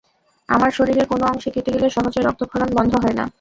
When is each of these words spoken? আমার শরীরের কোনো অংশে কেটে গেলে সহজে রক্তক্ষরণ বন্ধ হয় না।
আমার 0.49 0.71
শরীরের 0.71 1.07
কোনো 1.07 1.23
অংশে 1.25 1.49
কেটে 1.51 1.71
গেলে 1.71 1.87
সহজে 1.89 2.19
রক্তক্ষরণ 2.21 2.69
বন্ধ 2.73 2.93
হয় 3.03 3.15
না। 3.15 3.25